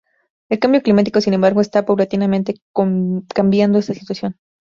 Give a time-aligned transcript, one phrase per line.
[0.49, 4.35] El cambio climático, sin embargo, está paulatinamente cambiando esta situación.